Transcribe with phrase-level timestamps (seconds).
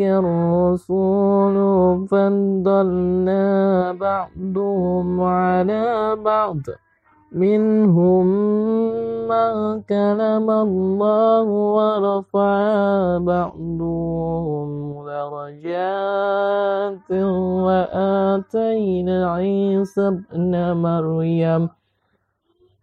[0.00, 1.56] الرسول
[2.08, 6.58] فضلنا بعضهم على بعض.
[7.32, 8.26] منهم
[9.28, 17.10] من كلم الله ورفع بعضهم درجات
[17.66, 21.68] وآتينا عيسى ابن مريم.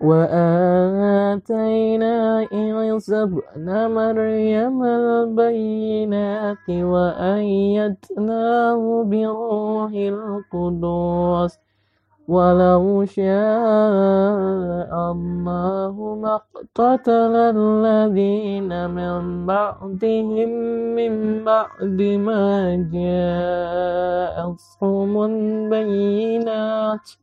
[0.04, 2.14] وآتينا
[2.52, 3.68] عيسى ابن
[3.98, 11.60] مريم البينات وأيدناه بروح القدس
[12.28, 20.50] ولو شاء الله ما اقتتل الذين من بعدهم
[20.96, 22.75] من بعد ما
[24.04, 27.22] جاءتهم البينات.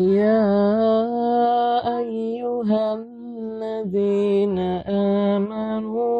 [0.00, 0.48] يا
[1.98, 4.58] أيها الذين
[5.28, 6.10] آمنوا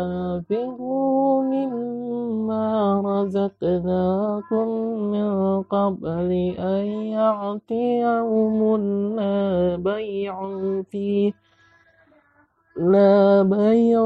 [0.00, 4.68] أنفقوا مما رزقناكم
[5.12, 8.76] من قبل أن يأتي يوم
[9.16, 10.36] لا بيع
[10.90, 11.32] فيه
[12.76, 14.00] لا بيع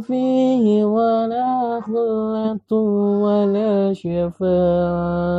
[0.00, 2.72] فيه ولا خلة
[3.24, 5.38] ولا شفاعة.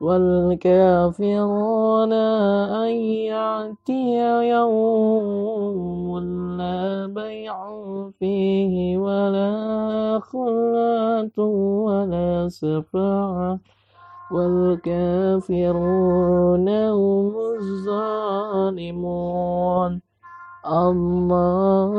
[0.00, 2.90] والكافرون أن
[3.32, 4.18] يأتي
[4.48, 6.18] يوم
[6.58, 7.56] لا بيع
[8.18, 11.38] فيه ولا خلة
[11.88, 13.58] ولا شفاعة
[14.32, 15.88] والكافرون
[16.68, 17.48] هم
[18.68, 20.00] الظالمون.
[20.66, 21.92] الله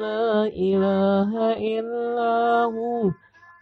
[0.00, 3.10] لا إله إلا هو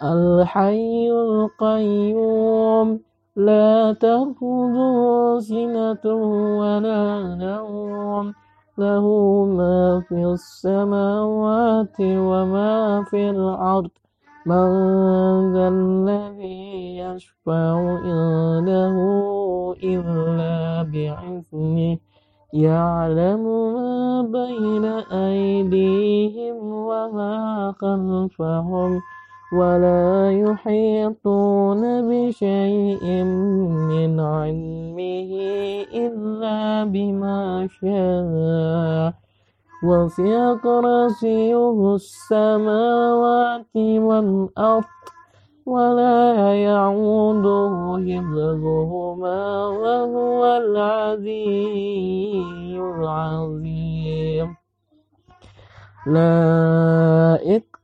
[0.03, 3.01] الحي القيوم.
[3.37, 6.15] لا تأخذه سنة
[6.59, 8.33] ولا نوم.
[8.79, 13.91] له ما في السماوات وما في الأرض.
[14.47, 14.69] من
[15.53, 18.97] ذا الذي يشفع عنده
[19.85, 21.99] إلا بإذنه.
[22.53, 29.01] يعلم ما بين أيديهم وما خلفهم.
[29.53, 33.25] ولا يحيطون بشيء
[33.91, 35.31] من علمه
[35.95, 39.15] إلا بما شاء.
[39.85, 44.85] وسع كرسيه السماوات والأرض
[45.67, 47.73] ولا يعوده
[48.07, 52.35] حفظهما وهو العلي
[52.79, 54.57] العظيم.
[56.07, 57.39] لا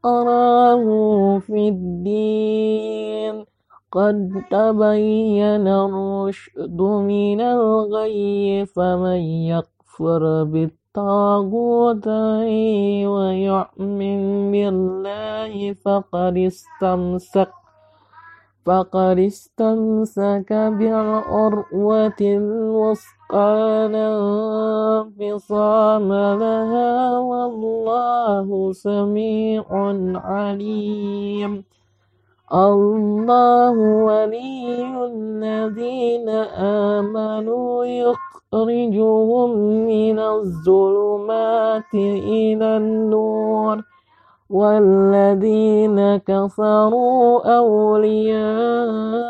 [0.05, 3.45] إكراه في الدين.
[3.93, 9.21] قد تبين الرشد من الغي فمن
[9.53, 12.09] يكفر بالطاغوت
[13.07, 14.21] ويؤمن
[14.53, 17.53] بالله فقد استمسك
[18.67, 23.97] فقد استمسك بالعروة الوثقى لا
[25.03, 29.65] انفصام لها والله سميع
[30.15, 31.65] عليم.
[32.55, 36.29] الله ولي الذين
[36.99, 39.51] آمنوا يخرجهم
[39.87, 43.83] من الظلمات إلى النور.
[44.51, 49.27] والذين كفروا أولياءهم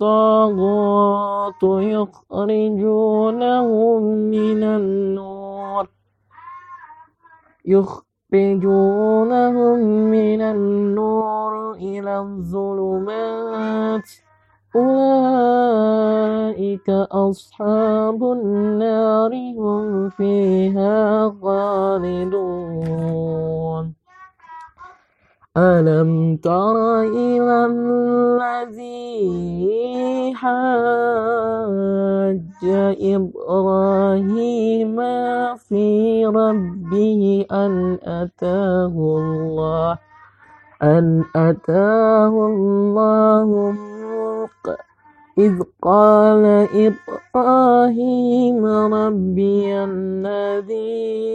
[0.00, 5.88] الطاغوت يخرجونهم من النور.
[7.66, 9.78] يخرجونهم
[10.10, 14.10] من النور إلى الظلمات.
[14.76, 23.22] أولئك أصحاب النار هم فيها خالدون.
[25.56, 29.12] ألم تر إلى الذي
[30.34, 30.72] حاج
[33.04, 34.96] إبراهيم
[35.56, 39.98] في ربه أن أتاه الله
[40.82, 43.74] أن أتاه الله
[45.38, 46.68] إذ قال
[47.34, 51.32] إبراهيم ربي الذي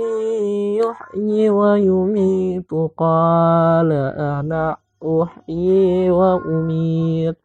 [0.77, 7.37] يحيي ويميت قال أنا أحيي وأميت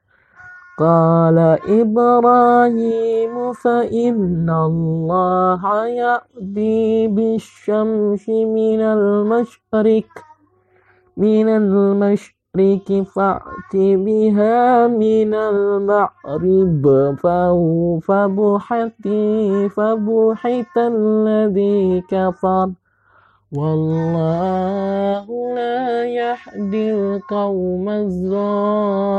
[0.79, 1.39] قال
[1.81, 10.11] إبراهيم فإن الله يأتي بالشمس من المشرق
[11.17, 17.17] من المشرق فأت بها من المغرب
[18.05, 19.09] فبحت
[19.77, 22.71] فبحت الذي كفر.
[23.53, 29.13] والله لا يهدي القوم الظالمين.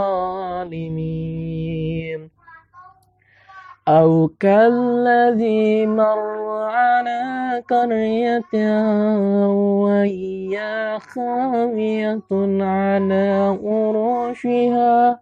[3.87, 8.55] أو كالذي مر على قرية
[9.47, 10.55] وهي
[10.99, 12.31] خاوية
[12.63, 15.19] على عروشها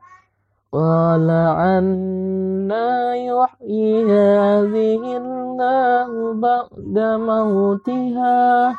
[0.74, 8.76] قال عنا يحيي هذه الله بعد موتها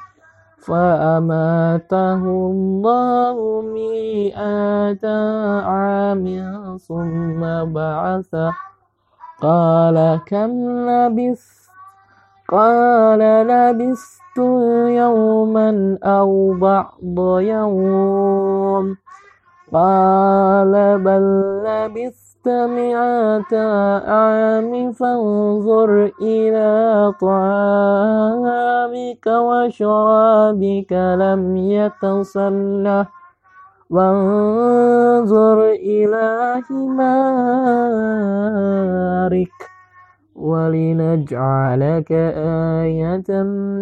[0.58, 5.06] فأماته الله مئة
[5.66, 6.24] عام
[6.88, 7.40] ثم
[7.72, 8.71] بعثه
[9.42, 10.50] قال كم
[10.88, 11.62] لبثت؟
[12.48, 14.38] قال لبثت
[14.88, 18.96] يوما أو بعض يوم.
[19.72, 21.22] قال بل
[21.64, 23.56] لبثت مئة
[24.08, 33.21] عام فانظر إلى طعامك وشرابك لم يتصنه
[33.92, 38.22] وانظر إلى حمارك
[40.34, 42.12] ولنجعلك
[42.82, 43.30] آية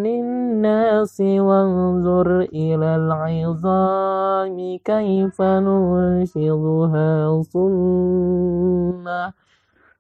[0.04, 1.20] للناس.
[1.20, 9.08] وانظر إلى العظام كيف ننشدها ثم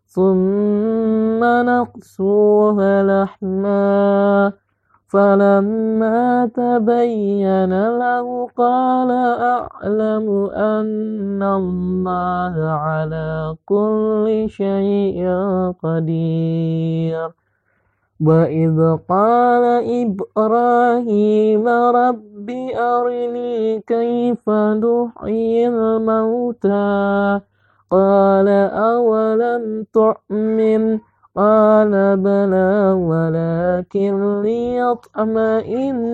[0.06, 4.52] ثم نقصوها لحما.
[5.10, 9.10] فلما تبين له قال
[9.42, 15.26] أعلم أن الله على كل شيء
[15.82, 17.30] قدير.
[18.26, 19.64] وإذ قال
[20.04, 27.40] إبراهيم رب أرني كيف نحيي الموتى؟
[27.90, 36.10] قال أولم تؤمن قال بلى ولكن ليطمئن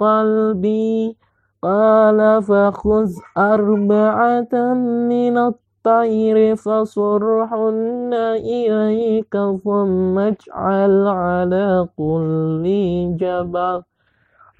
[0.00, 1.16] قلبي.
[1.62, 4.74] قال فخذ أربعة
[5.08, 12.64] من الطير فصرحن إليك ثم اجعل على كل
[13.20, 13.82] جبل.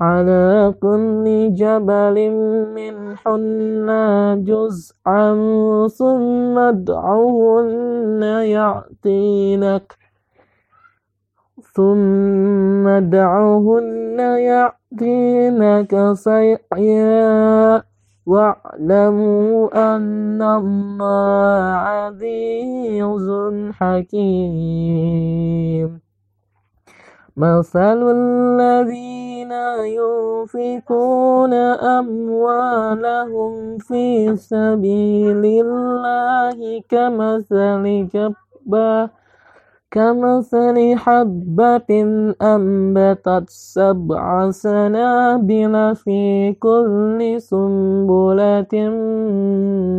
[0.00, 2.30] على كل جبل
[2.74, 3.88] منهن
[4.46, 5.26] جزءا
[5.88, 9.96] ثم ادعهن يأتينك
[11.74, 17.82] ثم ادعهن يأتينك سعيا
[18.26, 19.56] واعلموا
[19.96, 23.30] أن الله عزيز
[23.72, 25.28] حكيم.
[27.38, 29.52] مثل الذين
[29.86, 31.52] ينفقون
[31.98, 39.10] أموالهم في سبيل الله كمثل جبة
[39.90, 41.90] كمثل حبة
[42.42, 48.74] أنبتت سبع سنابل في كل سنبلة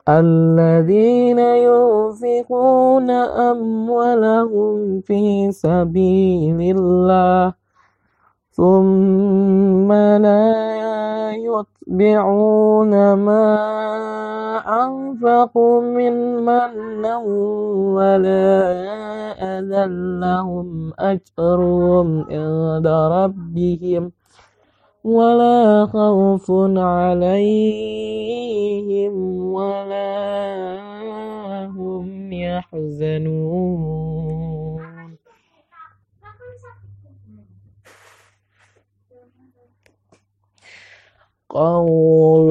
[0.08, 3.10] الذين ينفقون
[3.50, 7.54] أموالهم في سبيل الله
[8.52, 10.52] ثم لا
[11.34, 14.43] يتبعون ما
[14.83, 16.14] أنفقوا من
[17.02, 17.23] من
[17.97, 18.49] ولا
[19.59, 19.85] أذى
[20.21, 24.12] لهم أجرهم عند ربهم
[25.04, 27.95] ولا خوف عليهم
[29.54, 30.14] ولا
[31.76, 33.95] هم يحزنون.
[41.49, 42.50] قول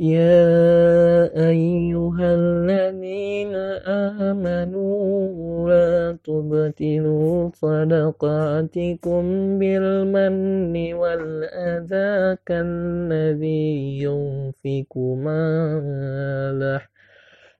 [0.00, 3.54] يا أيها الذين
[4.26, 9.22] آمنوا لا تبتلوا صدقاتكم
[9.58, 16.93] بالمن والأذى كالذي ينفق ماله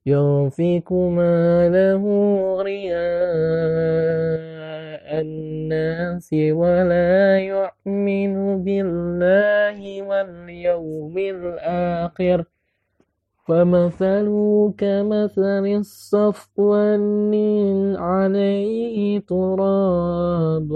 [0.06, 2.04] ينفق ماله
[2.62, 2.94] رياء
[5.20, 12.44] الناس ولا يؤمن بالله واليوم الآخر.
[13.48, 17.34] فمثله كمثل الصفوان
[17.96, 20.70] عليه تراب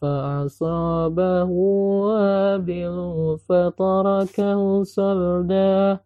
[0.00, 1.50] فأصابه
[2.08, 2.96] وابل
[3.48, 5.98] فتركه صلدا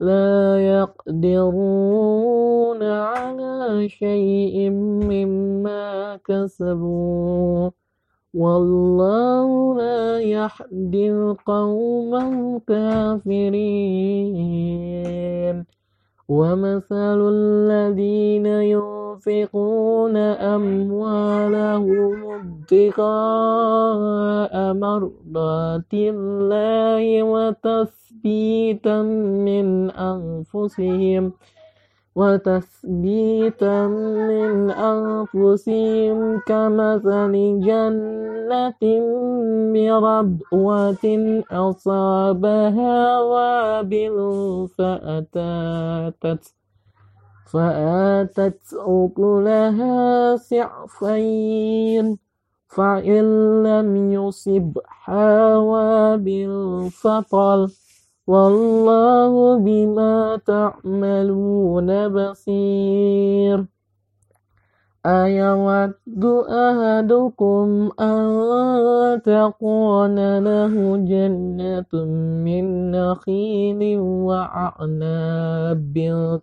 [0.00, 4.70] لا يقدرون على شيء
[5.10, 7.70] مما كسبوا.
[8.34, 13.76] والله لا يهدي القوم الكافرين.
[16.28, 20.16] ومثل الذين ينفقون
[20.56, 23.04] أموالهم ابتغاء
[24.74, 29.02] مرضات الله وتثبيتا
[29.46, 31.32] من أنفسهم
[32.16, 38.82] وتثبيتا من أنفسهم كمثل جنة
[39.72, 41.04] بربوة
[41.52, 44.16] أصابها وابل
[44.78, 46.44] فأتت
[47.52, 52.18] فآتت أكلها سعفين
[52.68, 53.24] فإن
[53.62, 57.68] لم يصبها وابل فطل
[58.26, 63.66] والله بما تعملون بصير.
[65.06, 68.26] أيود أحدكم أن
[69.22, 72.04] تكون له جنة
[72.44, 75.94] من نخيل وأعناب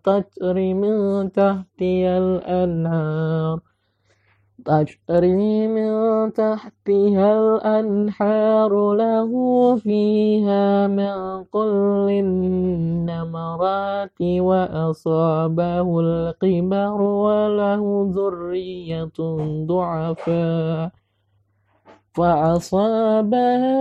[0.04, 3.73] تجري من تحتها الأنهار.
[4.66, 9.32] تجري من تحتها الأنحار له
[9.76, 19.12] فيها من كل النمرات وأصابه القمر وله ذرية
[19.66, 20.92] ضعفاء.
[22.14, 23.78] فأصابها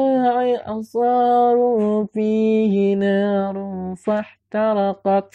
[0.57, 1.59] إعصار
[2.13, 3.57] فيه نار
[3.97, 5.35] فاحترقت.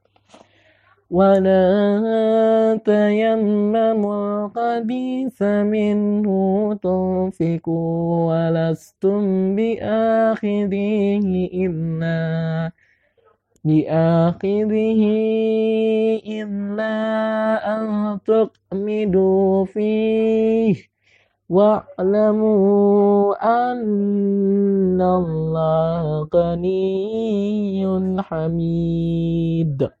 [1.11, 6.29] ولا تيمموا الخبيث منه
[6.83, 7.99] تنفقوا
[8.31, 12.71] ولستم بآخذه إلا
[13.65, 15.01] بآخذه
[16.27, 16.95] إلا
[17.75, 17.83] أن
[18.25, 20.75] تقمدوا فيه
[21.49, 27.83] واعلموا أن الله غني
[28.21, 30.00] حميد.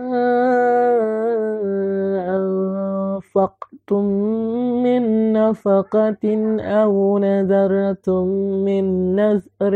[3.91, 6.23] أنفقتم من نفقة
[6.61, 8.27] أو نذرتم
[8.63, 9.75] من نذر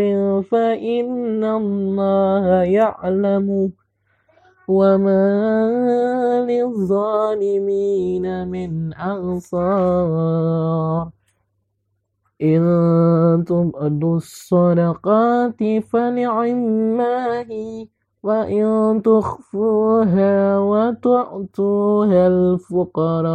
[0.51, 3.71] فإن الله يعلم
[4.67, 5.25] وما
[6.49, 10.35] للظالمين من أنصار
[12.41, 17.87] إن تبدوا الصدقات فنعما هي
[18.25, 23.25] وإن تخفوها وتؤتوها الفقراء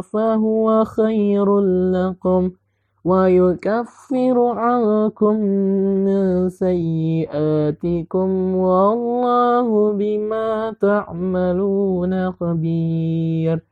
[0.00, 1.60] فهو خير
[1.94, 2.50] لكم
[3.04, 5.34] ويكفر عنكم
[6.06, 13.71] من سيئاتكم والله بما تعملون خبير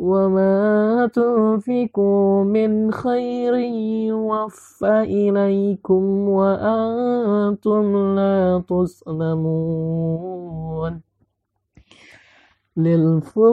[0.00, 3.54] وما تنفقوا من خير
[4.08, 9.80] يوفى إليكم وأنتم لا تظلمون
[12.76, 13.50] للفقراء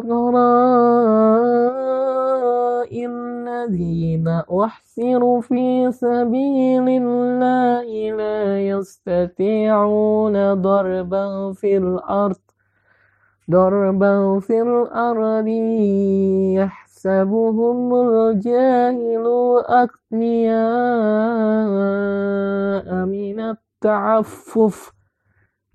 [3.06, 4.28] الذين
[4.64, 12.47] أحسروا في سبيل الله لا يستطيعون ضربا في الأرض
[13.52, 15.48] ضربا في الأرض
[16.58, 19.26] يحسبهم الجاهل
[19.70, 20.58] أغنياء
[23.06, 24.94] من التعفف.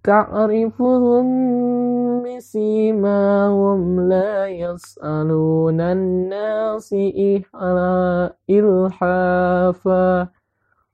[0.05, 1.27] تعرفهم
[2.23, 6.95] بسيماهم لا يسألون الناس
[8.51, 10.29] إلحافا.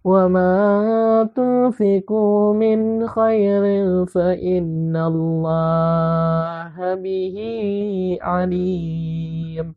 [0.08, 3.64] وما تنفقوا من خير
[4.06, 7.36] فإن الله به
[8.22, 9.74] عليم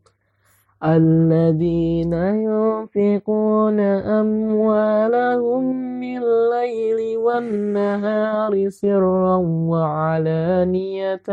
[0.83, 3.79] الذين ينفقون
[4.19, 5.63] أموالهم
[5.99, 9.35] بالليل والنهار سرا
[9.71, 11.27] وعلانية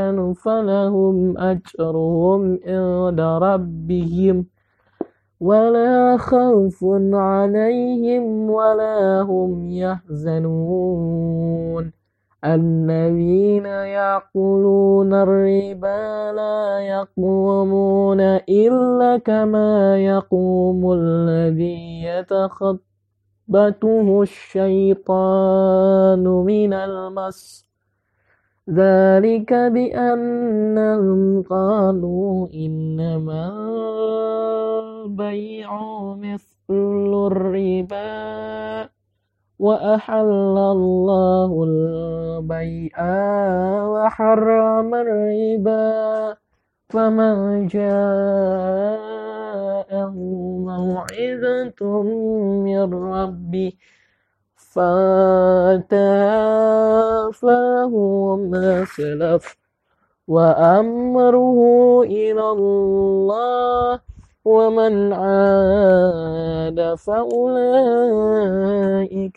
[0.45, 4.58] فلهم أجرهم عند ربهم
[5.40, 11.18] ولا خوف عليهم ولا هم يحزنون.
[12.45, 22.83] الذين يأكلون الربا لا يقومون إلا كما يقوم الذي يتخبطه
[24.22, 27.67] الشيطان من المس
[28.68, 33.44] ذلك بأنهم قالوا إنما
[34.85, 35.68] البيع
[36.14, 38.88] مثل الربا
[39.59, 42.96] وأحل الله البيع
[43.88, 46.37] وحرم الربا
[46.88, 49.09] فمن جاءه
[50.68, 52.02] موعظة
[52.62, 53.72] من ربه
[54.79, 56.51] فاتاه
[57.31, 59.57] فهو ما سلف
[60.29, 61.59] وأمره
[62.03, 64.01] إلى الله
[64.45, 67.41] ومن عاد فأولئك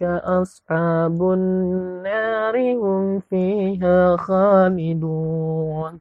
[0.04, 6.00] أصحاب النار هم فيها خالدون.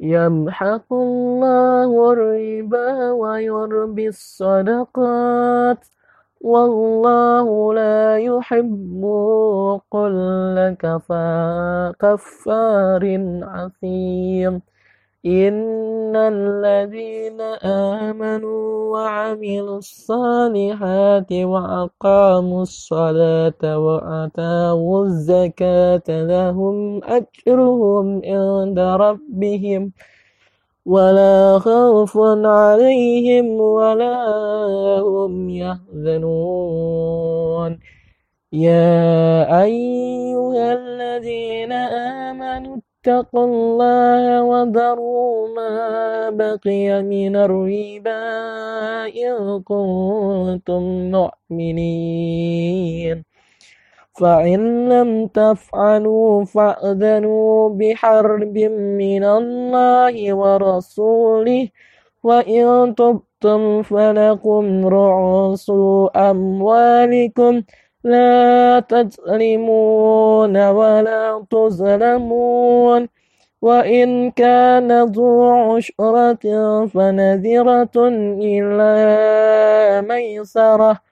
[0.00, 5.78] يمحق الله الربا ويربي الصدقات
[6.42, 9.02] والله لا يحب
[9.90, 10.56] كل
[12.02, 13.02] كفار
[13.42, 14.62] عظيم
[15.26, 17.40] إن الذين
[18.10, 29.92] آمنوا وعملوا الصالحات وأقاموا الصلاة وآتوا الزكاة لهم أجرهم عند ربهم
[30.86, 34.16] ولا خوف عليهم ولا
[35.00, 37.12] هم يحزنون.
[38.52, 48.22] يا أيها الذين آمنوا اتقوا الله وذروا ما بقي من الربا
[49.06, 52.52] إن كنتم مؤمنين.
[54.22, 58.56] فإن لم تفعلوا فأذنوا بحرب
[59.02, 61.68] من الله ورسوله
[62.22, 65.66] وإن تبتم فلكم رؤوس
[66.16, 67.62] أموالكم
[68.04, 73.08] لا تظلمون ولا تظلمون
[73.62, 76.44] وإن كان ذو عشرة
[76.86, 77.96] فنذرة
[78.38, 78.92] إلى
[80.08, 81.11] ميسرة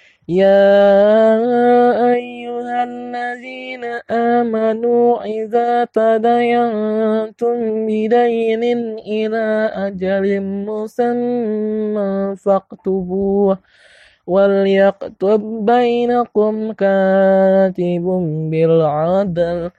[0.29, 8.63] يا أيها الذين آمنوا إذا تدينتم بدين
[8.99, 13.57] إلى أجل مسمى فاكتبوه
[14.27, 18.05] وليكتب بينكم كاتب
[18.51, 19.71] بالعدل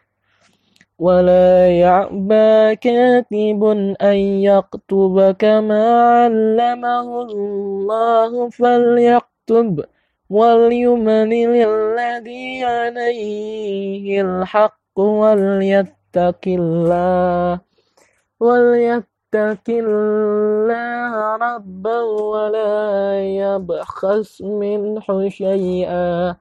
[0.99, 3.65] ولا يعبى كاتب
[4.03, 4.17] أن
[4.51, 9.85] يكتب كما علمه الله فليكتب
[10.33, 17.61] وليملل الذي عليه الحق وليتق الله
[18.41, 26.37] وليتق الله ربا ولا يبخس منه شيئا.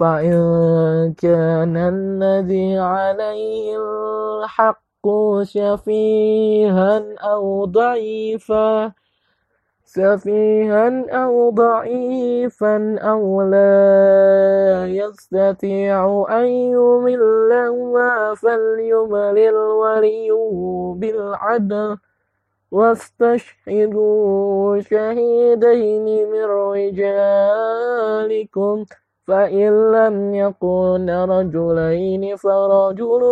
[0.00, 5.06] فإن كان الذي عليه الحق
[5.42, 8.92] شفيها أو ضعيفا
[9.94, 17.48] سفيها أو ضعيفا أو لا يستطيع أن يمل
[18.34, 20.30] فليملل ولي
[20.96, 21.98] بالعدل
[22.70, 24.00] واستشهدوا
[24.80, 27.84] شهيدين من رجالكم.
[29.26, 33.22] فإن لم يكن رجلين فرجل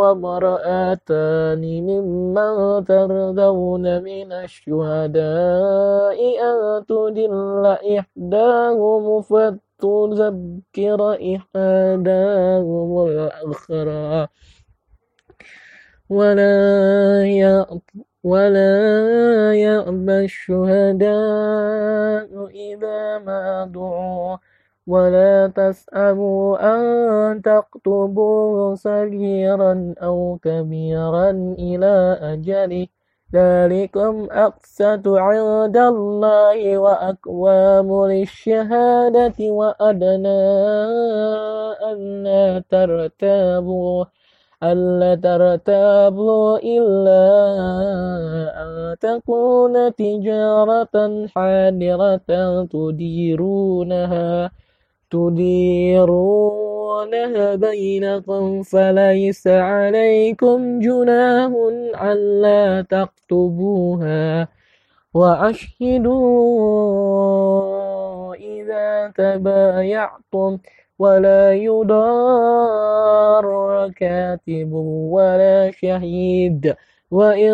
[0.00, 11.00] وامرأتان ممن ترضون من الشهداء أن تدل إحداهم فتذكر
[11.36, 14.28] إحداهم الأخرى
[16.10, 17.66] ولا
[18.24, 21.10] ولا يأبى الشهداء
[22.46, 24.36] إذا ما دعوا
[24.86, 32.86] ولا تسأموا أن تكتبوه صغيرا أو كبيرا إلى أجله
[33.34, 40.42] ذلكم أقسط عند الله وأقوام للشهادة وأدنى
[41.90, 44.04] ألا ترتابوا
[44.62, 47.24] ألا ترتابوا إلا
[48.62, 52.28] أن تكون تجارة حاضرة
[52.72, 54.50] تديرونها
[55.12, 56.62] تديرونها
[57.54, 61.52] بينكم فليس عليكم جناه
[62.02, 64.48] ألا تكتبوها.
[65.14, 65.94] وأشهدوا
[68.34, 70.58] إذا تبايعتم
[70.98, 73.46] ولا يضار
[73.96, 74.72] كاتب
[75.12, 76.74] ولا شهيد.
[77.10, 77.52] وإن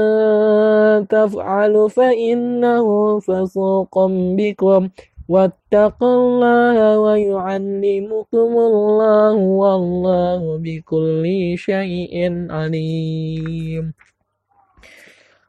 [1.09, 4.89] تفعلوا فإنه فسوق بكم.
[5.29, 11.25] واتقوا الله ويعلمكم الله والله بكل
[11.57, 12.17] شيء
[12.51, 13.93] عليم.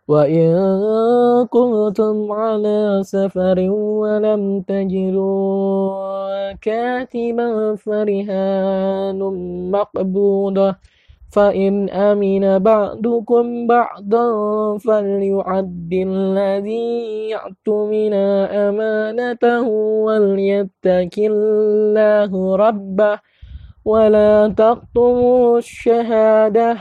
[0.10, 0.50] وإن
[1.54, 3.58] كنتم على سفر
[4.02, 6.20] ولم تجدوا
[6.62, 9.20] كاتبا فرهان
[9.72, 10.76] مقبوضة
[11.32, 14.28] فإن أمن بعضكم بعضا
[14.78, 18.14] فليعد الذي يأتمن
[18.50, 19.68] أمانته
[20.08, 23.20] وليتك الله ربه
[23.86, 26.78] ولا تقتموا الشهادة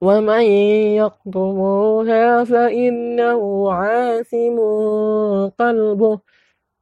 [0.00, 0.42] ومن
[1.00, 4.56] يقتموها فإنه عاثم
[5.58, 6.18] قلبه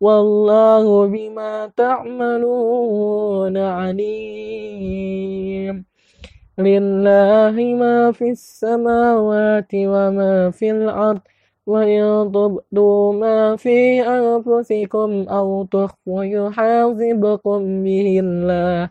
[0.02, 5.04] والله بما تعملون عليم.
[6.58, 11.20] لله ما في السماوات وما في الأرض
[11.66, 18.90] وإن تبدوا ما في أنفسكم أو تخفوا يحاسبكم به الله.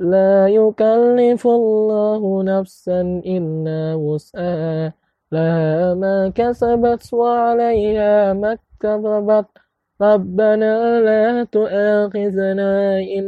[0.00, 4.92] لا يكلف الله نفسا إلا وسعها.
[5.32, 9.46] لها ما كسبت وعليها ما اكتسبت.
[10.00, 13.24] ربنا لا تؤاخذنا إن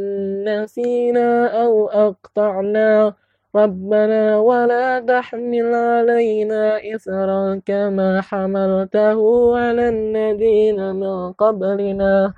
[0.49, 3.13] نسينا أو أقطعنا
[3.55, 9.19] ربنا ولا تحمل علينا إثرا كما حملته
[9.57, 12.33] على الذين من قبلنا.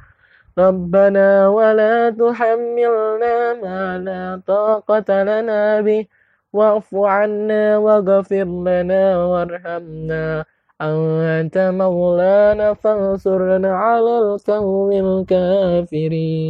[0.58, 6.06] ربنا ولا تحملنا ما لا طاقة لنا به.
[6.54, 10.46] واعف عنا واغفر لنا وارحمنا.
[10.82, 16.50] أنت مولانا فانصرنا على القوم الكافرين.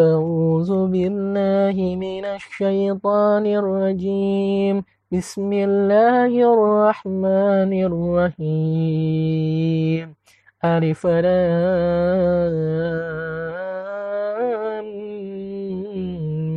[0.00, 4.84] أعوذ بالله من الشيطان الرجيم.
[5.12, 7.72] بسم الله الرحمن
[8.38, 10.14] الرحيم.
[10.64, 11.06] ألف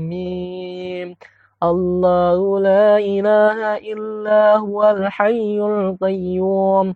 [0.09, 1.15] ميم.
[1.63, 6.95] الله لا إله إلا هو الحي القيوم.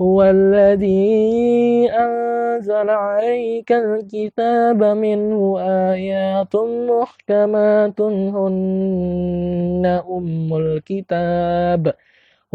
[0.00, 11.94] هو الذي أنزل عليك الكتاب منه آيات محكمات هن أم الكتاب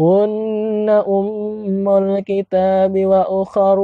[0.00, 3.78] هن أم الكتاب وأخر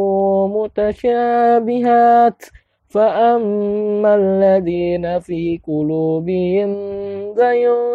[0.46, 2.42] متشابهات.
[2.88, 6.70] فأما الذين في قلوبهم
[7.34, 7.88] زيغ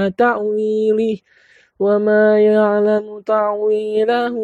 [0.09, 1.17] تأويله
[1.81, 4.35] وما يعلم تعويله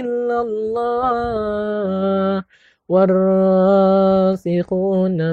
[0.00, 2.44] إلا الله
[2.88, 4.58] والراسخون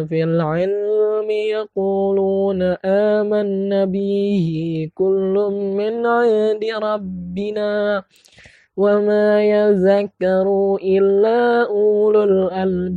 [0.08, 4.48] في العلم يقولون آمنا به
[4.96, 5.36] كل
[5.78, 8.04] من عند ربنا
[8.78, 12.96] وما يذكر إلا أولو الألباب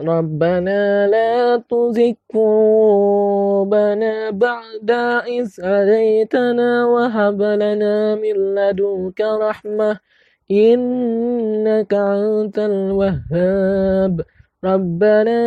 [0.00, 4.90] ربنا لا تزغ قلوبنا بعد
[5.26, 9.98] إذ هديتنا وهب لنا من لدنك رحمة
[10.50, 14.20] إنك أنت الوهاب.
[14.64, 15.40] ربنا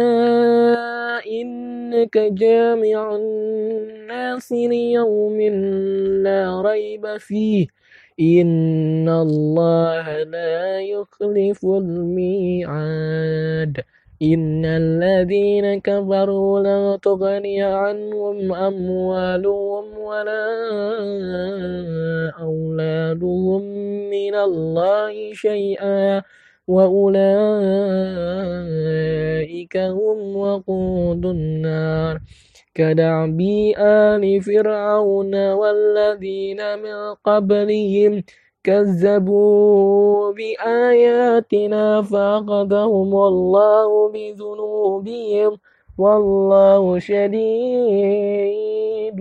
[1.28, 5.42] إنك جامع الناس ليوم
[6.24, 7.68] لا ريب فيه.
[8.20, 12.58] إن الله لا يخلف الميعاد.
[14.22, 20.46] إن الذين كفروا لا تغني عنهم أموالهم ولا
[22.42, 23.62] أولادهم
[24.10, 26.22] من الله شيئا
[26.68, 27.28] وأولئك
[29.78, 32.20] هم وقود النار
[32.76, 33.42] كدعب
[33.78, 38.24] آل فرعون والذين من قبلهم
[38.68, 45.58] كذبوا بآياتنا فأخذهم الله بذنوبهم
[45.98, 48.28] والله شديد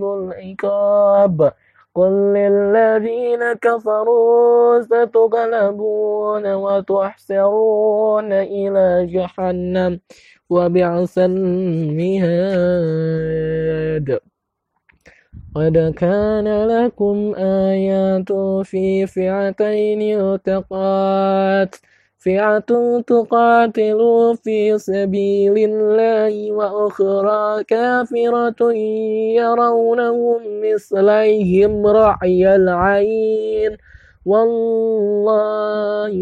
[0.01, 1.51] العقاب.
[1.95, 9.99] قل للذين كفروا ستغلبون وتحسرون إلى جهنم
[10.49, 12.37] وبعث المهاد.
[15.57, 18.31] قد كان لكم آيات
[18.63, 21.75] في فئتين التقات
[22.17, 22.59] فئة
[23.07, 23.99] تقاتل
[24.43, 28.73] في سبيل الله وأخرى كافرة
[29.41, 33.77] يرونهم مثليهم رعي العين
[34.25, 36.13] والله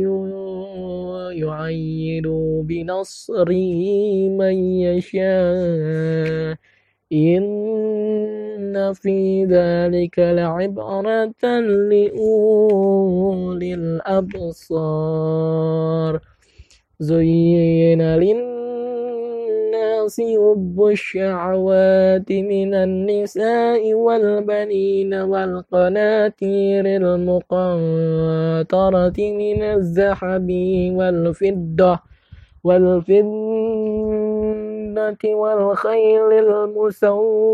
[1.34, 2.28] يعيد
[2.68, 6.56] بنصره من يشاء
[7.14, 15.40] إن في ذلك لعبرة لأولي الأبصار
[17.00, 18.56] زين للناس
[20.22, 27.54] حب الشهوات من النساء والبنين والقناطير المقنطرة
[29.20, 30.52] من الذهب
[30.96, 32.00] والفضة
[32.66, 33.26] والفضة
[35.26, 37.52] والخيل المسومة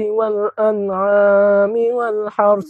[0.00, 2.68] والأنعام والحرث.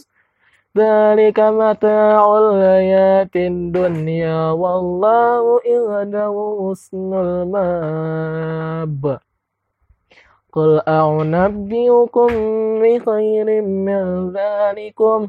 [0.79, 9.03] ذلك متاع الحياة الدنيا والله عنده حسن المآب.
[10.53, 12.29] قل أعنبئكم
[12.83, 15.29] بخير من ذلكم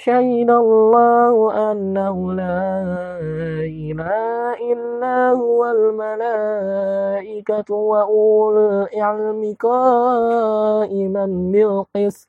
[0.00, 1.36] شهد الله
[1.72, 3.20] أنه لا
[3.68, 12.28] إله إلا هو الملائكة وأولو العلم قائما بالقسط.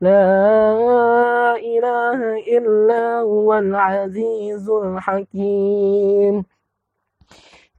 [0.00, 2.20] لا إله
[2.56, 6.44] إلا هو العزيز الحكيم.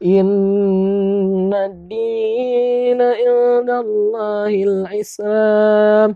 [0.06, 6.16] إن الدين عند الله الإسلام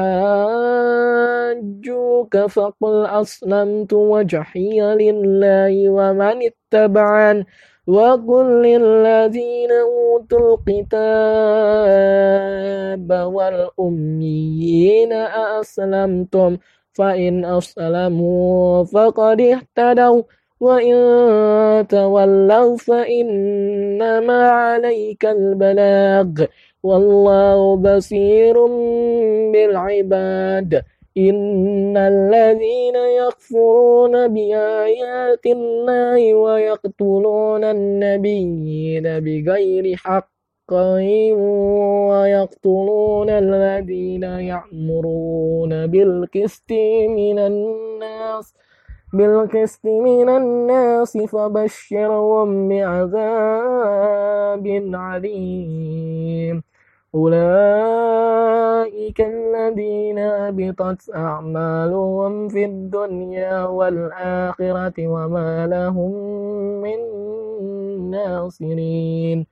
[2.36, 7.44] فقل أسلمت وجهي لله ومن اتبعن
[7.86, 10.92] وقل للذين أوتوا الكتاب
[13.34, 15.12] والأميين
[15.60, 16.56] أسلمتم
[16.92, 20.22] فإن أسلموا فقد اهتدوا
[20.62, 26.44] وإن تولوا فإنما عليك البلاغ
[26.82, 28.66] والله بصير
[29.52, 30.82] بالعباد
[31.18, 40.32] إن الذين يكفرون بآيات الله ويقتلون النبيين بغير حق
[42.08, 46.70] ويقتلون الذين يأمرون بالقسط
[47.08, 48.54] من الناس
[49.12, 56.62] بالقسط من الناس فبشرهم بعذاب عليم.
[57.14, 58.40] أولئك
[59.20, 66.12] الذين هبطت أعمالهم في الدنيا والآخرة وما لهم
[66.82, 66.98] من
[68.10, 69.51] ناصرين.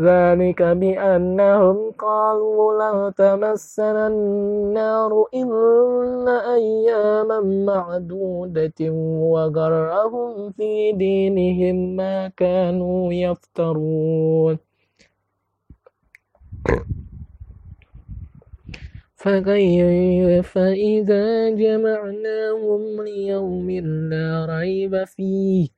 [0.00, 8.80] ذلك بأنهم قالوا لا تمسنا النار إلا أياما معدودة
[9.32, 14.58] وغرهم في دينهم ما كانوا يفترون.
[19.16, 23.70] فكيف إذا جمعناهم ليوم
[24.10, 25.77] لا ريب فيه؟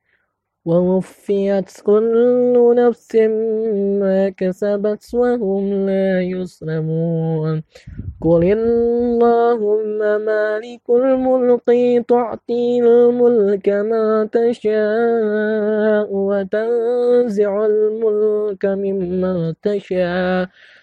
[0.65, 3.15] ووفيت كل نفس
[4.01, 7.63] ما كسبت وهم لا يظلمون
[8.21, 11.63] قل اللهم مالك الملك
[12.09, 20.49] تعطي الملك ما تشاء وتنزع الملك مما تشاء.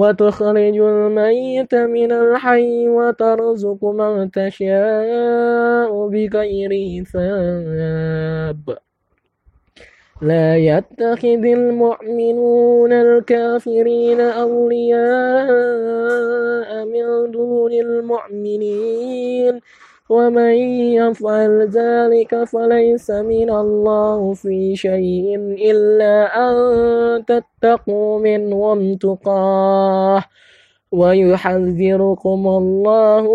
[0.00, 8.60] وتخرج الميت من الحي وترزق من تشاء بغير حساب.
[10.22, 15.00] لا يتخذ المؤمنون الكافرين أولياء
[16.92, 19.60] من دون المؤمنين.
[20.10, 20.54] ومن
[20.98, 25.36] يفعل ذلك فليس من الله في شيء
[25.70, 26.54] إلا أن
[27.24, 30.24] تتقوا منهم تقاه
[30.92, 33.26] ويحذركم الله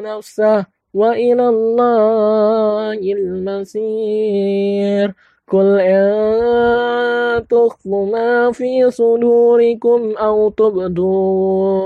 [0.00, 5.14] نفسه وإلى الله المصير.
[5.52, 11.82] قل إن تخفوا ما في صدوركم أو تبدوا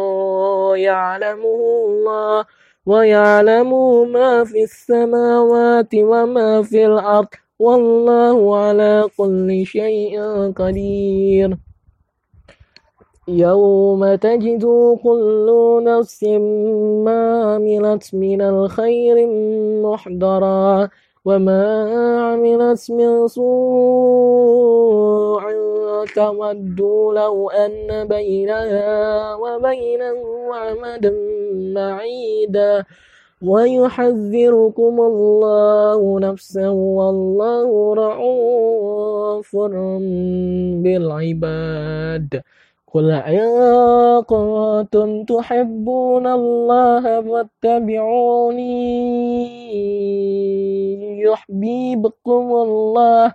[0.76, 2.45] يعلمه الله
[2.87, 3.70] ويعلم
[4.12, 7.28] ما في السماوات وما في الأرض
[7.59, 10.20] والله على كل شيء
[10.53, 11.57] قدير.
[13.28, 14.64] يوم تجد
[15.03, 15.49] كل
[15.84, 16.24] نفس
[17.05, 19.26] ما عملت من الخير
[19.82, 20.89] محضرا
[21.24, 21.62] وما
[22.22, 24.57] عملت من سوء
[26.14, 26.80] تود
[27.14, 31.36] لو أن بينها وبينه عمدا
[31.77, 32.85] بعيدا
[33.43, 39.51] ويحذركم الله نفسا والله رعوف
[40.83, 42.31] بالعباد.
[42.95, 43.47] قل إن
[44.33, 48.77] كنتم تحبون الله فاتبعوني.
[51.27, 53.35] يحببكم الله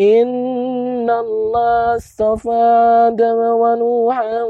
[0.00, 2.50] إن الله اصطفى
[3.14, 4.42] آدم ونوحا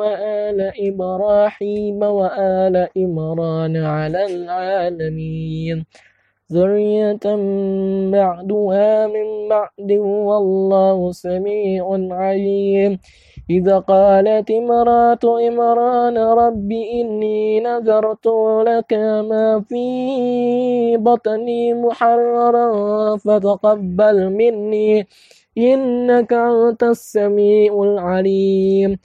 [0.00, 5.84] وآل إبراهيم وآل إمران على العالمين.
[6.52, 7.24] ذرية
[8.10, 12.98] بعدها من بعد والله سميع عليم.
[13.50, 18.26] إذا قالت امرأة إمران رب إني نذرت
[18.66, 18.92] لك
[19.30, 25.06] ما في بطني محررا فتقبل مني.
[25.58, 28.98] إنك أنت السميع العليم.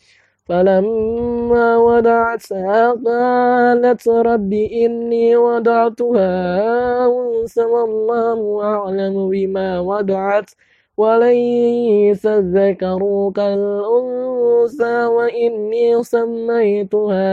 [0.45, 6.29] فلما ودعتها قالت رب إني ودعتها
[7.07, 10.49] أنثى والله أعلم بما ودعت
[10.97, 17.29] وليس الذكر كالأنثى وإني سميتها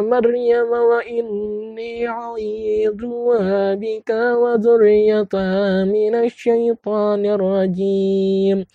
[0.00, 8.66] مريم وإني عيذها بك وذريتها من الشيطان الرجيم.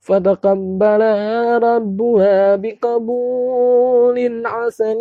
[0.00, 5.00] فتقبلها ربها بقبول حسن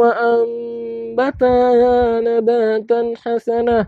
[0.00, 3.86] وأنبتها نباتا حسنا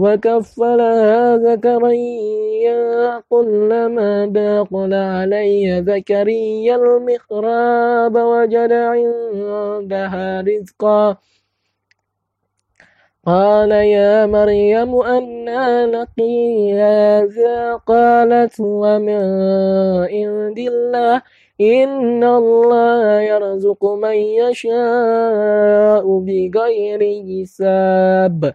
[0.00, 11.16] وكفلها زكريا كلما داخل علي زكريا المخراب وجد عندها رزقا
[13.26, 16.18] قال يا مريم أنى لك
[16.80, 19.24] هذا قالت ومن
[20.12, 21.22] عند الله
[21.60, 28.54] إن الله يرزق من يشاء بغير حساب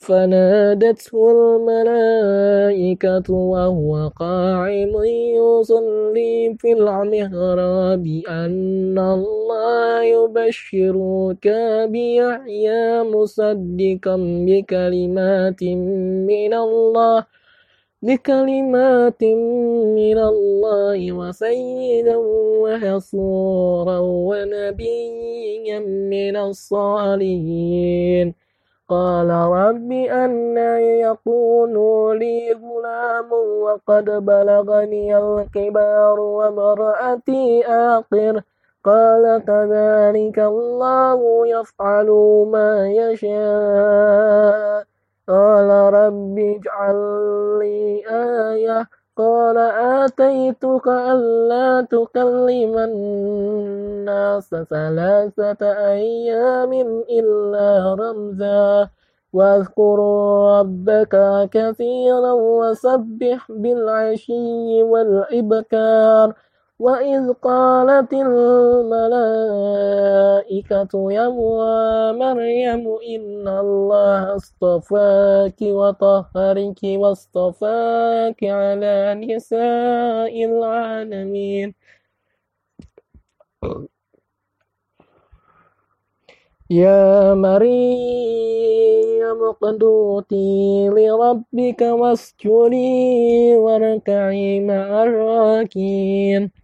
[0.00, 4.92] فنادته الملائكة وهو قاعد
[5.36, 11.46] يصلي في المحراب أن الله يبشرك
[11.92, 15.62] بيحيى مصدقا بكلمات
[16.30, 17.26] من الله
[18.02, 19.22] بكلمات
[20.00, 22.16] من الله وسيدا
[22.62, 25.78] وحصورا ونبيا
[26.12, 28.39] من الصالحين.
[28.90, 30.58] قال رب أن
[31.06, 31.74] يكون
[32.18, 33.32] لي غلام
[33.62, 38.42] وقد بلغني الكبار وامرأتي آخر.
[38.84, 42.08] قال كذلك الله يفعل
[42.52, 44.84] ما يشاء.
[45.28, 46.96] قال رب اجعل
[47.58, 49.58] لي آية قال
[50.08, 55.62] آتيتك ألا تكلم الناس ثلاثة
[55.92, 56.72] أيام
[57.10, 58.88] إلا رمزا.
[59.32, 59.98] واذكر
[60.58, 61.14] ربك
[61.52, 66.34] كثيرا وسبح بالعشي والإبكار.
[66.80, 68.92] وإذ قالت الملائكة
[71.12, 71.28] يا
[72.12, 72.82] مريم
[73.14, 81.74] إن الله اصطفاك وطهرك واصطفاك على نساء العالمين.
[86.70, 88.90] يا مريم
[89.50, 96.59] اقنتي لربك واسجدي واركعي مع الراكين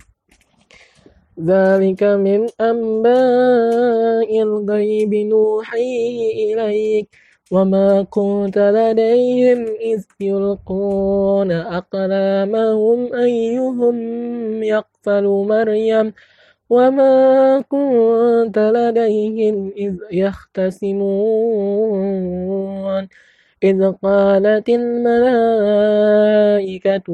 [1.44, 7.08] ذلك من أنباء الغيب نوحي إليك.
[7.52, 13.96] وما كنت لديهم إذ يلقون أقلامهم أيهم
[14.62, 16.12] يقفل مريم.
[16.70, 20.96] وما كنت لديهم إذ يختصمون.
[23.64, 25.20] إذ قالت الملائكة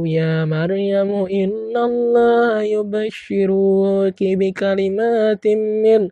[0.07, 6.09] يا مريم إن الله يبشرك بكلمات من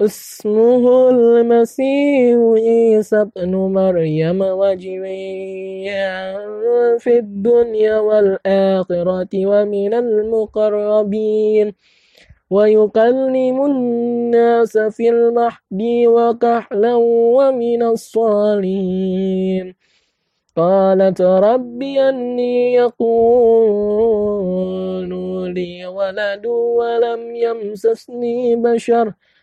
[0.00, 6.12] اسمه المسيح عيسى ابن مريم وجويا
[6.98, 11.72] في الدنيا والآخرة ومن المقربين.
[12.52, 16.94] ويكلم الناس في المهد وكحلا
[17.36, 19.74] ومن الصالحين.
[20.56, 24.32] قالت رب أني يكون
[25.54, 29.12] لي ولد ولم يمسسني بشر.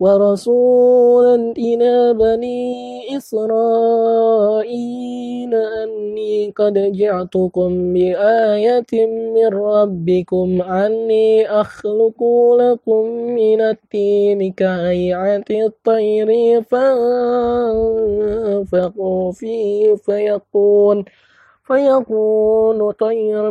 [0.00, 4.68] ورسولا إلى بني إسرائيل
[5.54, 12.22] أني قد جعتكم بآية من ربكم أني أخلق
[12.60, 18.12] لكم من التين كهيئة الطير فأنفقوا
[19.32, 21.04] فيه فيكون
[21.66, 23.50] فيكون طيرا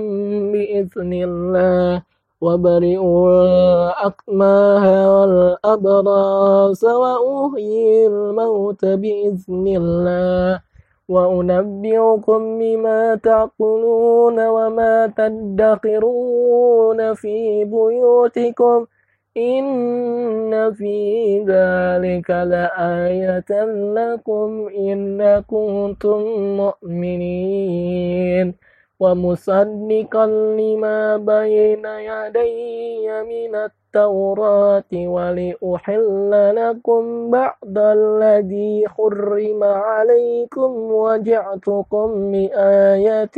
[0.51, 2.03] بإذن الله.
[2.41, 4.85] وبرئوا الأكماه
[5.21, 10.61] والأبراس وأحيي الموت بإذن الله
[11.09, 18.85] وأنبئكم بما تأكلون وما تدخرون في بيوتكم
[19.37, 23.65] إن في ذلك لآية
[23.97, 26.21] لكم إن كنتم
[26.57, 28.47] مؤمنين
[28.99, 30.25] ومصدقا
[30.57, 43.37] لما بين يدي من التوراة ولأحل لكم بعد الذي حرم عليكم وجعتكم بآية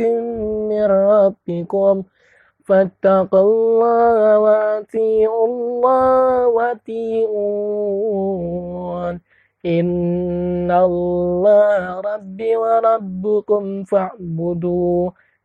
[0.68, 2.02] من ربكم.
[2.64, 7.80] فاتقوا الله وأطيعوا الله وأطيعون.
[9.66, 15.12] إن الله ربي وربكم فاعبدوه.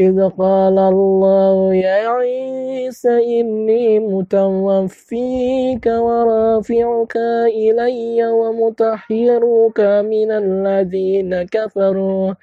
[0.00, 12.34] إذ قال الله يا عيسى إني متوفيك ورافعك إلي ومطهرك من الذين كفروا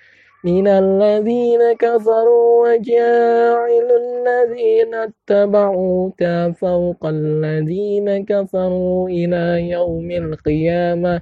[0.44, 6.22] من الذين كفروا وجاعل الذين اتبعوك
[6.62, 11.22] فوق الذين كفروا إلى يوم القيامة.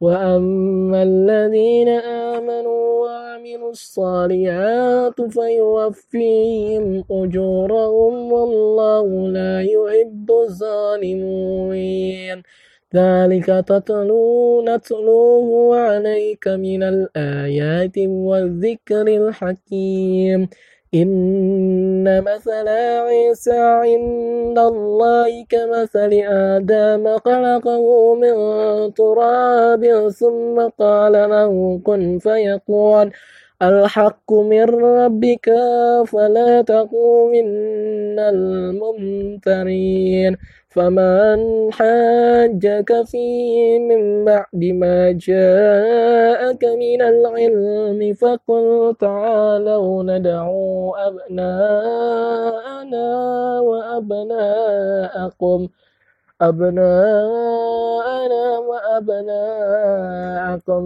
[0.00, 12.42] وأما الذين آمنوا وعملوا الصالحات فيوفيهم أجورهم والله لا يحب الظالمين
[12.94, 20.48] ذلك تتلو نتلوه عليك من الآيات والذكر الحكيم.
[20.94, 28.34] إن مثل عيسى عند الله كمثل آدم خلقه من
[28.94, 33.10] تراب ثم قال له كن فيكون
[33.62, 35.50] الحق من ربك
[36.06, 38.18] فلا تكن من
[38.98, 40.36] الممترين
[40.70, 53.06] فمن حاجك فيه من بعد ما جاءك من العلم فقل تعالوا ندعو أبناءنا
[53.60, 55.68] وأبناءكم
[56.40, 60.82] أبناءنا وأبناءكم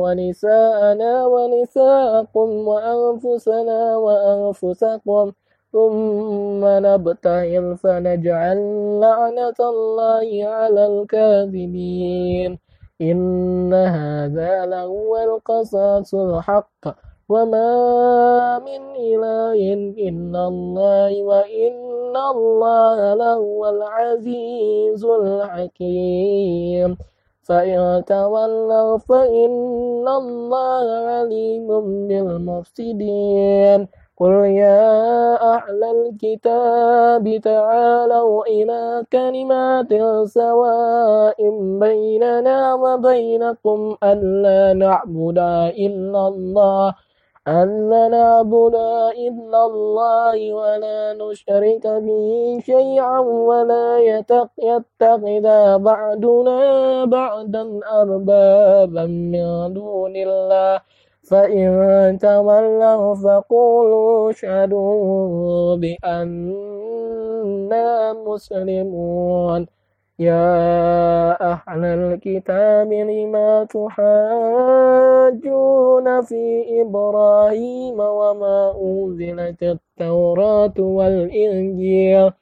[0.00, 5.32] ونساءنا ونساءكم وأنفسنا وأنفسكم
[5.72, 8.58] ثم نبتهل فنجعل
[9.00, 12.58] لعنة الله على الكاذبين.
[13.00, 16.82] إن هذا لهو القصاص الحق.
[17.28, 19.74] وما من إله
[20.08, 26.96] إلا الله وإن الله لهو العزيز الحكيم.
[27.42, 31.68] فإن تولوا فإن الله عليم
[32.08, 33.88] بالمفسدين.
[34.22, 39.90] قل يا أهل الكتاب تعالوا إلى كلمات
[40.24, 41.38] سواء
[41.82, 45.38] بيننا وبينكم ألا نعبد
[45.86, 46.94] إلا الله
[47.48, 48.74] ألا نعبد
[49.26, 52.30] إلا الله ولا نشرك به
[52.62, 54.82] شيئا ولا يتخذ
[55.82, 56.60] بعدنا
[57.04, 57.64] بعدا
[58.00, 61.01] أربابا من دون الله.
[61.32, 66.92] فإن تولوا فقولوا اشهدوا بأننا
[68.12, 69.66] مسلمون
[70.18, 74.22] يا أهل الكتاب لما تحاجون
[76.22, 82.32] في إبراهيم وما أنزلت التوراة والإنجيل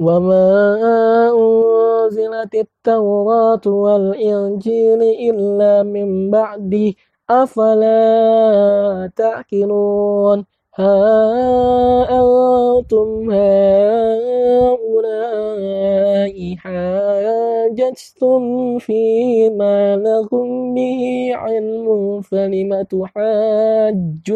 [0.00, 6.92] وما أنزلت التوراة والإنجيل إلا من بعده
[7.30, 10.44] أفلا تأكلون
[10.74, 14.68] ها أنتم هؤلاء
[16.58, 18.42] حاججتم
[18.78, 24.34] فيما لكم به علم فلم تحاجون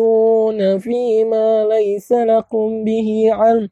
[0.78, 3.68] فيما ليس لكم به علم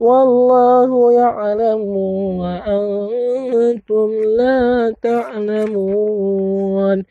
[0.00, 1.80] والله يعلم
[2.40, 7.04] وأنتم لا تعلمون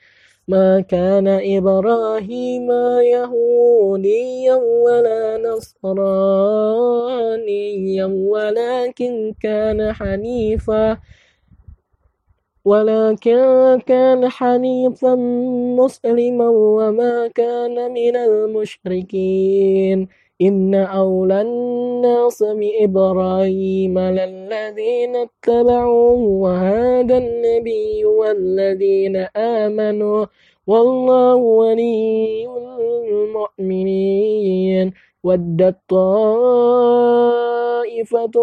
[0.47, 2.71] ما كان إبراهيم
[3.01, 5.95] يهوديا ولا نصرانيا
[8.05, 10.97] ولكن كان حنيفا
[12.65, 15.15] ولكن كان حنيفا
[15.79, 20.07] مسلما وما كان من المشركين.
[20.41, 30.25] إن أولى الناس بإبراهيم للذين اتبعوه وهذا النبي والذين آمنوا
[30.67, 32.47] والله ولي
[33.65, 36.85] المؤمنين ودت طائفة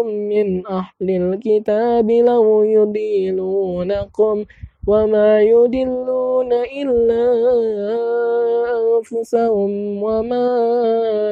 [0.03, 4.45] من أهل الكتاب لو يدينونكم
[4.87, 7.25] وما يدلون إلا
[8.79, 10.47] أنفسهم وما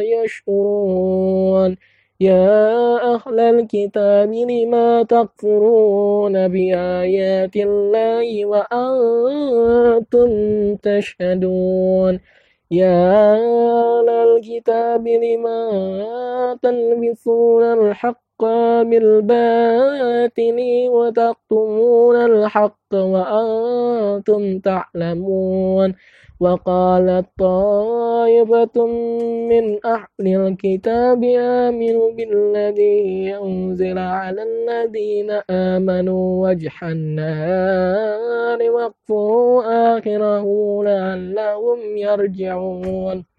[0.01, 1.77] يشعرون.
[2.21, 10.29] يا أهل الكتاب لما تكفرون بآيات الله وأنتم
[10.75, 12.19] تشهدون؟
[12.71, 15.61] يا أهل الكتاب لما
[16.63, 18.30] تلبسون الحق
[18.83, 25.95] بالباطل وتكتمون الحق وأنتم تعلمون.
[26.41, 28.85] وقالت طائفة
[29.49, 40.45] من أهل الكتاب آمنوا بالذي أنزل على الذين آمنوا وجه النهار واكفروا آخره
[40.83, 43.30] لعلهم يرجعون.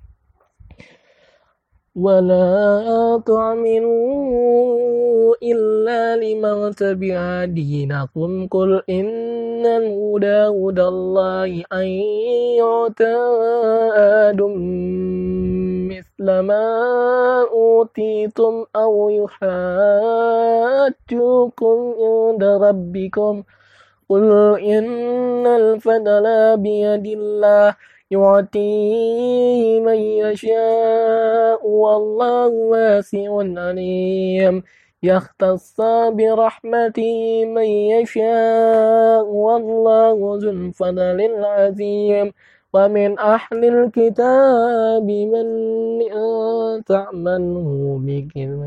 [1.97, 4.82] ولا تعملوا
[5.43, 11.86] إلا لمن تبع دينكم قل إن الهدى هدى الله أن
[12.57, 13.16] يؤتى
[14.24, 14.55] آدم
[15.93, 16.64] مثل ما
[17.53, 20.16] أوتيتم أو يحاجوكم
[22.01, 23.43] عند ربكم
[24.09, 24.24] قل
[24.61, 27.76] إن الفضل بيد الله
[28.12, 34.62] يعطيه من يشاء والله واسع عليم.
[35.02, 42.32] يختص برحمته من يشاء والله ذو الفضل العظيم.
[42.74, 45.46] ومن أهل الكتاب من
[46.88, 48.62] تعمله بكثير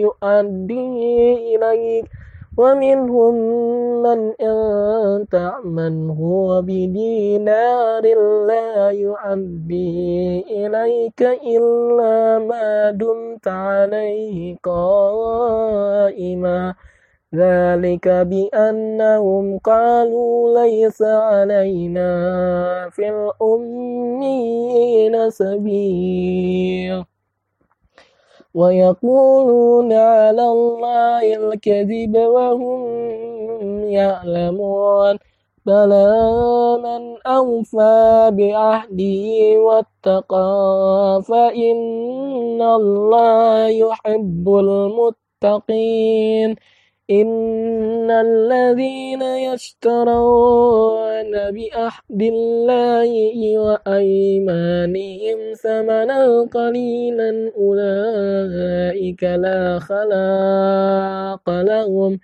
[0.00, 2.04] يؤدي إليك.
[2.58, 3.34] ومنهم
[4.02, 6.20] من إن تعمنه
[6.60, 8.04] بدينار
[8.46, 15.68] لا يعبي إليك إلا ما دمت عليه قائما.
[17.34, 22.10] ذلك بأنهم قالوا ليس علينا
[22.90, 24.50] في الأمين
[25.30, 27.17] سبيل.
[28.54, 32.86] ويقولون على الله الكذب وهم
[33.88, 35.18] يعلمون.
[35.66, 36.16] بلى
[36.82, 39.24] من أوفى بعهده
[39.58, 46.56] واتقى فإن الله يحب المتقين.
[47.10, 62.18] إن الذين يشترون بأحد الله وأيمانهم ثمنا قليلا أولئك لا خلاق لهم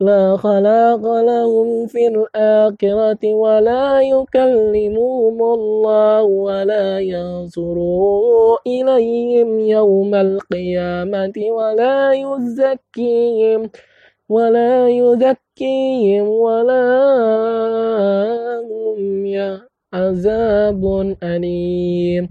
[0.00, 13.70] لا خلاق لهم في الآخرة ولا يكلمهم الله ولا ينصروا إليهم يوم القيامة ولا يزكيهم
[14.28, 16.82] ولا يزكيهم ولا
[18.70, 18.96] هم
[19.94, 20.82] عذاب
[21.22, 22.28] أليم.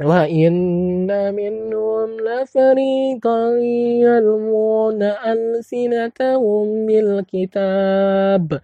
[0.00, 3.40] وإن منهم لفريقا
[4.04, 8.60] يلمون ألسنتهم بالكتاب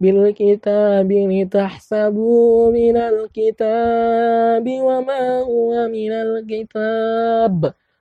[0.00, 7.74] بالكتاب لتحسبوا من الكتاب وما هو من الكتاب.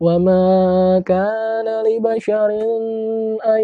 [0.00, 2.50] وما كان لبشر
[3.46, 3.62] أن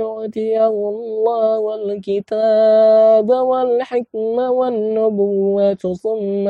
[0.00, 6.48] يؤتيه الله الكتاب والحكمة والنبوة ثم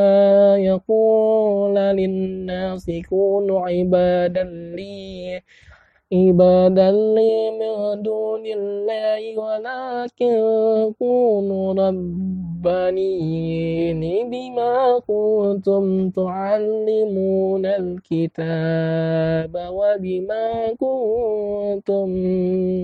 [0.71, 4.45] يقول للناس كونوا عبادا
[4.77, 5.43] لي
[6.13, 10.35] عبادا لي من دون الله ولكن
[10.99, 11.75] كونوا
[12.63, 22.11] ربانيين بما كنتم تعلمون الكتاب وبما كنتم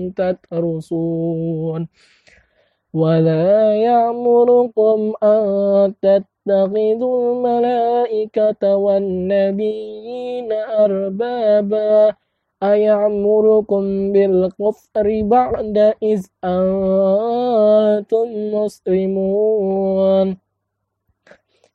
[0.09, 1.87] تدرسون.
[2.93, 12.15] ولا يأمركم أن تتخذوا الملائكة والنبيين أربابا.
[12.63, 20.37] أيعمركم بالكفر بعد إذ أنتم مسلمون؟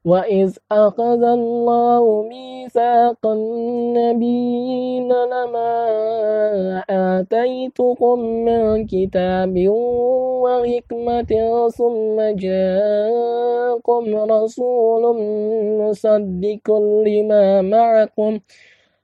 [0.05, 5.75] وإذ أخذ الله ميثاق النبيين لما
[6.91, 9.55] آتيتكم من كتاب
[10.45, 11.33] وحكمة
[11.69, 15.03] ثم جاءكم رسول
[15.81, 16.67] مصدق
[17.07, 18.39] لما معكم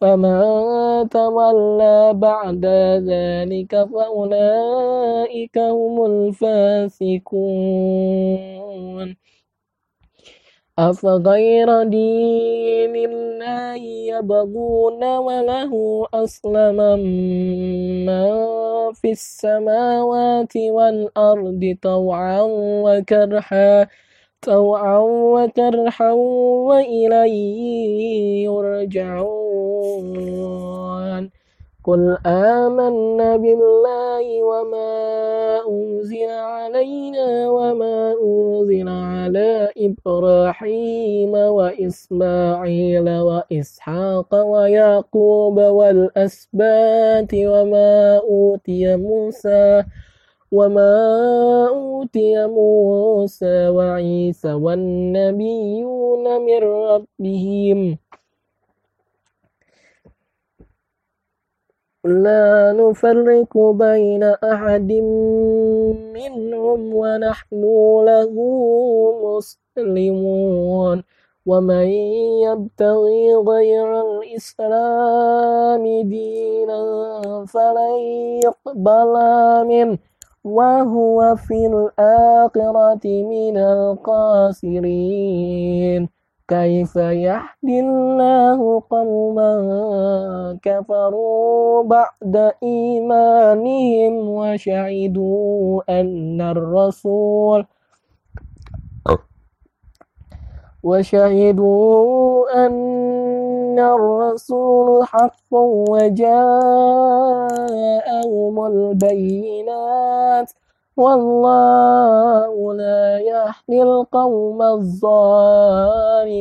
[0.00, 0.40] فمن
[1.08, 2.64] تولى بعد
[3.06, 7.68] ذلك فأولئك هم الفاسقون
[10.78, 13.74] أفغير دين الله
[14.14, 15.72] يبغون وله
[16.14, 16.76] أسلم
[18.06, 18.28] من
[18.94, 22.40] في السماوات والأرض طوعا
[22.84, 23.86] وكرحا
[24.42, 24.98] طوعا
[25.34, 26.12] وكرحا
[26.68, 30.18] وإليه يرجعون.
[31.88, 34.92] قل آمنا بالله وما
[35.68, 49.84] أنزل علينا وما أنزل على إبراهيم وإسماعيل وإسحاق ويعقوب والأسبات وما أوتي موسى
[50.52, 57.98] وما أوتي موسى وعيسى والنبيون من ربهم
[62.04, 64.92] لا نفرق بين أحد
[66.16, 67.62] منهم ونحن
[68.08, 68.34] له
[69.24, 71.02] مسلمون
[71.46, 71.88] ومن
[72.44, 76.80] يبتغي غير الإسلام دينا
[77.48, 77.98] فلن
[78.44, 79.12] يقبل
[79.68, 79.98] منه
[80.44, 84.98] وهو في الآخرة من الخاسرين.
[86.48, 89.52] كيف يهدي الله قوما
[90.62, 97.66] كفروا بعد إيمانهم وشهدوا أن الرسول
[100.82, 102.72] وشهدوا أن
[103.78, 106.26] الرسول حق وجاءهم
[108.66, 110.52] البينات
[110.96, 116.38] والله لا يهدي القوم الظالمين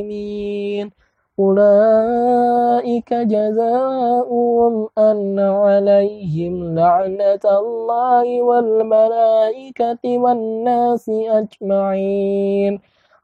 [1.39, 12.79] أولئك جزاؤهم أن عليهم لعنة الله والملائكة والناس أجمعين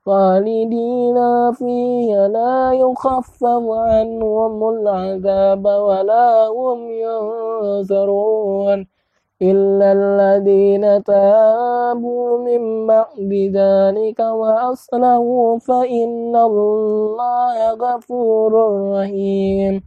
[0.06, 1.18] خالدين
[1.54, 8.88] فيها لا يخفف عنهم العذاب ولا هم ينصرون
[9.42, 18.52] إلا الذين تابوا من بعد ذلك وأصلحوا فإن الله غفور
[18.94, 19.82] رحيم.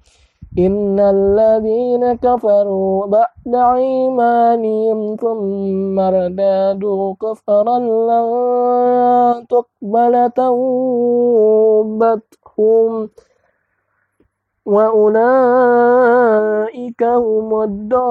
[0.58, 8.26] إن الذين كفروا بعد إيمانهم ثم ارتدوا كفرا لن
[9.46, 12.30] تقبل توبتهم
[14.66, 15.82] وأولئك
[17.02, 18.06] هم الضالون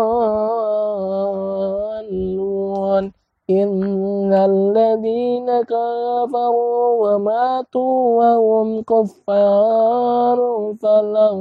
[3.50, 10.40] إن الذين كفروا وماتوا وهم كفار
[10.82, 11.38] فلن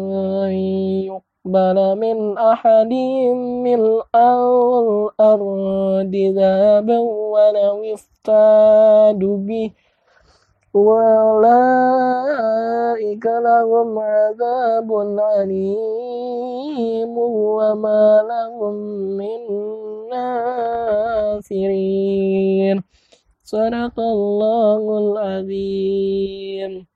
[1.09, 3.81] يقبل من أحدهم من
[4.45, 9.71] الأرض ذهبا ولو افتادوا به
[10.77, 12.35] أولئك
[13.27, 18.75] لهم عذاب عليم وما لهم
[19.19, 19.41] من
[21.45, 22.83] ناصرين
[23.43, 26.94] صدق الله العظيم